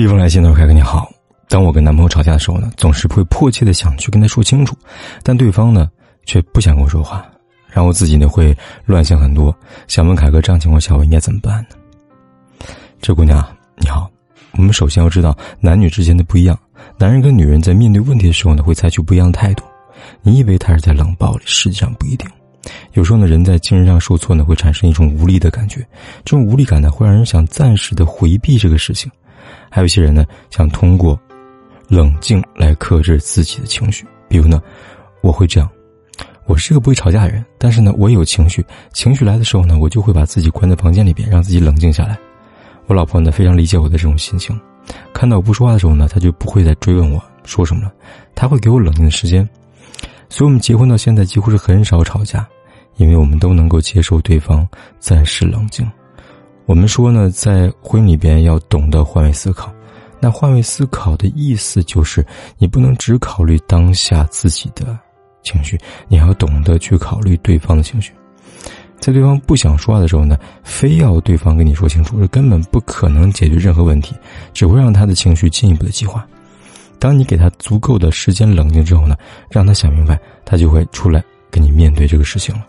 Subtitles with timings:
[0.00, 1.12] 地方来信的凯哥你好，
[1.46, 4.74] 当我跟男朋友吵架的时候呢，总是会迫切的想去跟他说清楚，
[5.22, 5.90] 但对方呢
[6.24, 7.22] 却不想跟我说话，
[7.68, 9.54] 然后自己呢会乱想很多，
[9.88, 12.66] 想问凯哥这样情况下我应该怎么办呢？
[13.02, 14.10] 这姑娘你好，
[14.52, 16.58] 我们首先要知道男女之间的不一样，
[16.96, 19.64] 男人跟女人在面对问题的时候呢会采取不一样的态度，
[20.22, 22.26] 你以为他是在冷暴力，实际上不一定。
[22.94, 25.86] 有时候呢，人在精神上受挫呢，会产生一种无力的感觉。
[26.24, 29.12] 这种无力感呢，会让人想暂时的回避这个事情。
[29.70, 31.18] 还有一些人呢，想通过
[31.88, 34.04] 冷静来克制自己的情绪。
[34.28, 34.60] 比如呢，
[35.22, 35.70] 我会这样：
[36.46, 38.64] 我是个不会吵架的人，但是呢，我有情绪。
[38.92, 42.18] 情绪来的时候呢，我就会把自己关在房间里边，让自己冷静下来。
[42.86, 44.58] 我老婆呢，非常理解我的这种心情。
[45.12, 47.92] 看到我不说话的时候呢，她就不会再追问我说什么了，
[48.34, 49.48] 她会给我冷静的时间。
[50.28, 52.46] 所以，我们结婚到现在几乎是很少吵架，
[52.96, 54.66] 因为我们都能够接受对方
[54.98, 55.88] 暂时冷静。
[56.66, 59.72] 我们说呢，在婚姻里边要懂得换位思考。
[60.20, 62.24] 那换位思考的意思就是，
[62.58, 64.98] 你不能只考虑当下自己的
[65.42, 68.12] 情绪，你还要懂得去考虑对方的情绪。
[69.00, 74.14] 在对方不想说话的时候呢，非要对方跟你说清楚，这根本不可能解决任何问题，
[74.52, 76.26] 只会让他的情绪进一步的激化。
[76.98, 79.16] 当你给他足够的时间冷静之后呢，
[79.50, 82.66] 让他想明白，他就会出来跟你面对这个事情了。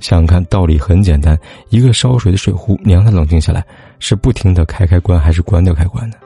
[0.00, 1.38] 想想看，道理很简单，
[1.70, 3.64] 一个烧水的水壶，你让它冷静下来，
[3.98, 6.16] 是不停的开开关还是关掉开关呢，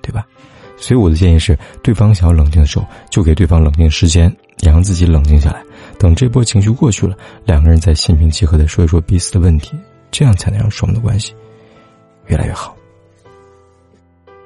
[0.00, 0.26] 对吧？
[0.78, 4.30] 所以我的建议是，对方想要冷静的时候，就给对方冷静时间，
[4.60, 5.62] 也让自己冷静下来。
[5.98, 9.72] 等这波情绪过去了，两个人再心平气和的说一说彼此的问题，
[10.10, 11.34] 这样才能让双方的关系
[12.26, 12.76] 越来越好。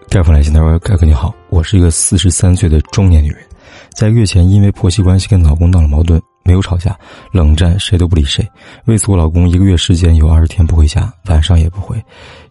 [0.08, 3.42] 盖夫来信他说：“盖哥你好，我是一个四十三岁的中年女人，
[3.90, 6.98] 在月前因为婆媳关系跟老公闹了矛盾，没有吵架，
[7.32, 8.46] 冷战，谁都不理谁。
[8.86, 12.02] 为此，我老公一个月时间有二十天不回家，晚上也不回，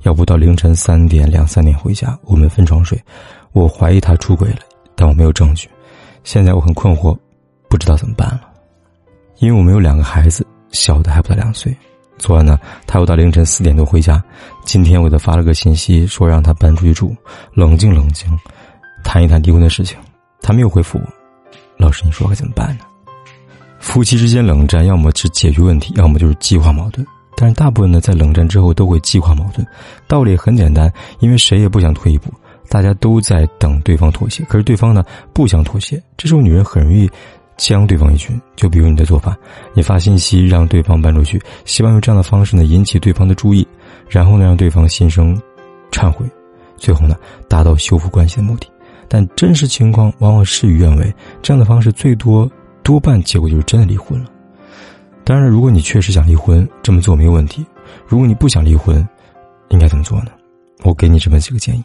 [0.04, 2.18] 要不到凌晨三点两三点回家。
[2.24, 3.02] 我们分床睡，
[3.52, 4.60] 我怀疑他出轨了，
[4.96, 5.70] 但我没有证据。
[6.24, 7.18] 现在我很困惑，
[7.70, 8.42] 不知道怎么办了，
[9.40, 11.76] 因为我们有两个孩子，小的还不到两岁。”
[12.20, 14.22] 昨晚呢，他又到凌晨四点多回家。
[14.66, 17.16] 今天我给他发了个信息，说让他搬出去住，
[17.54, 18.28] 冷静冷静，
[19.06, 19.98] 谈一谈离婚的事情。
[20.42, 21.19] 他没有回复我。
[21.80, 22.86] 老师，你说该怎么办呢？
[23.80, 27.04] 夫妻之间冷战，要么是解决问题，要么就是激化矛盾。
[27.36, 29.66] 但是大部分呢，在冷战之后都会激化矛盾。
[30.06, 32.32] 道理很简单，因为谁也不想退一步，
[32.68, 34.44] 大家都在等对方妥协。
[34.50, 35.04] 可是对方呢，
[35.34, 36.00] 不想妥协。
[36.18, 37.10] 这时候女人很容易。
[37.62, 39.36] 将对方一军，就比如你的做法，
[39.74, 43.68] 你发信息让对方搬出去，希望用这样的方式呢引起对方的注意，
[44.08, 45.38] 然后呢让对方心生
[45.92, 46.26] 忏悔，
[46.78, 47.18] 最后呢
[47.50, 48.68] 达到修复关系的目的。
[49.10, 52.50] 但真实情况往往事与愿违，这样的方式最多
[52.84, 54.30] 多半结果就是真的离婚了。
[55.26, 57.64] 当然，如果你确实想离婚，这么做没有问题；
[58.08, 59.06] 如果你不想离婚，
[59.70, 60.32] 应该怎么做呢？
[60.84, 61.84] 我给你这么几个建议：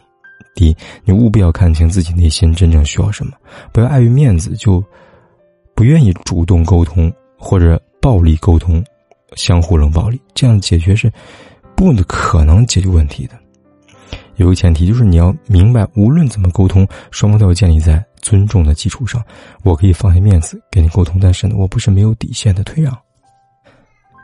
[0.53, 3.33] 第一，你务必要看清自己内心真正需要什么，
[3.73, 4.81] 不要碍于面子就。
[5.77, 8.81] 不愿意主动沟通或者暴力沟通，
[9.35, 11.11] 相互冷暴力，这样解决是
[11.75, 13.33] 不可能解决问题的。
[14.37, 19.23] 有个前提就是你要明白，无论怎么沟通，双方都要建立在尊重的基础上。
[19.63, 22.95] 我可以放下面子跟你沟通，但是呢，我不是没有底线的退让。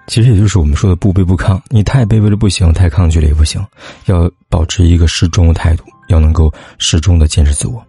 [0.07, 3.65] 其实也就是我们说的不卑不亢，你太卑微了不行，太抗拒了也不行，
[4.07, 7.81] 要保持一个适中的态度，要能够适中的坚持自我。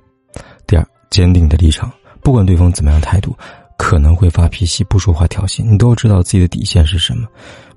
[0.66, 1.90] 第二，坚定的立场。
[2.22, 3.36] 不管对方怎么样态度，
[3.76, 7.26] 可能会发脾气、不说话、挑衅，你都要知道自己的底线是什么，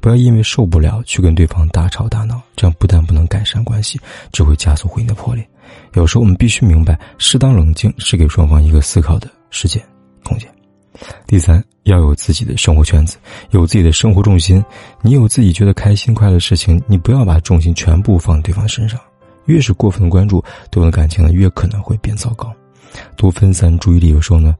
[0.06, 4.00] 不要因为受不了去跟对方大吵大闹，这样不但不能改善关系，
[4.32, 5.44] 只会加速婚姻的破裂。
[5.96, 9.84] 有时候我们必须明白，适当冷静是给双方一个思考的时间、
[10.24, 10.48] 空间。
[11.26, 13.18] 第三，要有自己的生活圈子，
[13.50, 14.64] 有自己的生活重心。
[15.02, 19.00] 你有自己觉得开心快乐的事情，你不要把重心全部放在对方身上。
[19.46, 20.40] 越是过分的关注
[20.70, 22.54] 对方的感情呢，越可能会变糟糕。
[23.18, 24.56] 多分散注意力，有时候呢，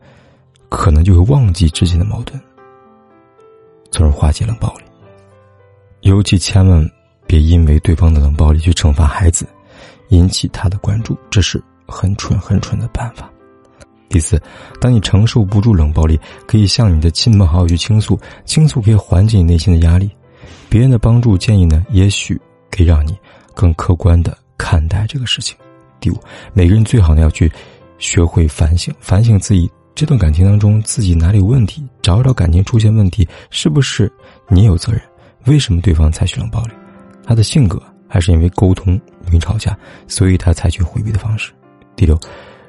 [0.70, 2.42] 可能就会忘记之间的矛盾，
[3.92, 4.86] 从而化解冷暴力。
[6.06, 6.88] 尤其千万
[7.26, 9.48] 别因为对方的冷暴力去惩罚孩子，
[10.10, 13.28] 引起他的关注，这是很蠢很蠢的办法。
[14.08, 14.40] 第四，
[14.80, 20.08] 当你承受不住冷暴力，可以向你的亲朋好友去倾诉，倾诉可以缓解你内心的压力。
[20.70, 23.18] 别人的帮助建议呢，也许可以让你
[23.56, 25.58] 更客观的看待这个事情。
[26.00, 26.20] 第五，
[26.54, 27.52] 每个人最好呢要去。
[27.98, 34.12] 学会反省，反省自己这段感情当中自己哪里有问题，找找感情出现问题是不是
[34.50, 35.02] 你有责任？
[35.46, 36.74] 为什么对方采取冷暴力？
[37.24, 39.78] 他的性格还是因为沟通容易吵架，
[40.08, 41.52] 所以他采取回避的方式。
[41.96, 42.20] 第六，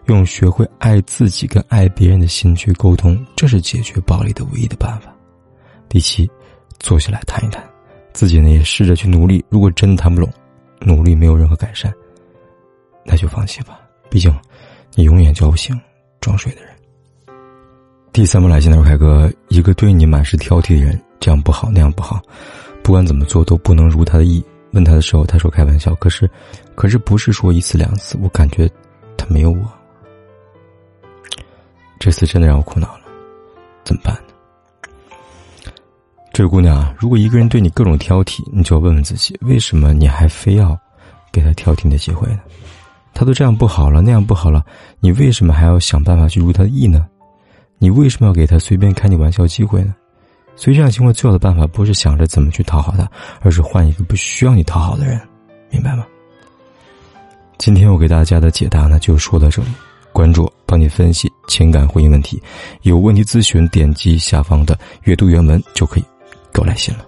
[0.06, 5.14] 用学会爱自己跟爱别人的心去沟通，这是解决暴力的唯一的办法。
[5.88, 6.30] 第七，
[6.78, 7.62] 坐下来谈一谈，
[8.12, 9.44] 自己呢也试着去努力。
[9.48, 10.30] 如果真谈不拢，
[10.80, 11.92] 努力没有任何改善，
[13.04, 13.80] 那就放弃吧。
[14.10, 14.34] 毕竟，
[14.94, 15.78] 你永远叫不醒
[16.20, 16.70] 装睡的人。
[18.12, 22.22] 第三封来信的是凯哥，一个对你满是挑剔的人，这样不好那样不好，
[22.86, 24.40] 不管怎么做都不能如他的意。
[24.70, 26.30] 问他的时候，他说开玩笑，可是，
[26.76, 28.70] 可是不是说一次两次，我感觉
[29.16, 29.68] 他没有我。
[31.98, 33.00] 这次真的让我苦恼了，
[33.82, 35.72] 怎么办呢？
[36.32, 40.78] 这位姑娘啊，如果一个人对你各种挑剔，你就要问问自己，为什么你还非要
[41.32, 42.40] 给他挑剔的机会呢？
[43.12, 44.64] 他都这样不好了，那样不好了，
[45.00, 47.04] 你为什么还要想办法去如他的意呢？
[47.78, 49.92] 你为什么要给他随便开你玩笑机会呢？
[50.56, 53.08] 所以这样情况最好的办法不是想着怎么去讨好他，
[53.42, 55.20] 而是换一个不需要你讨好的人，
[55.70, 56.06] 明白吗？
[57.58, 59.68] 今天我给大家的解答呢，就说到这里。
[60.12, 62.42] 关注我，帮你分析情感婚姻问题，
[62.82, 66.04] 有问题咨询，点击下方的阅读原文就可以
[66.54, 67.04] 给我来信了。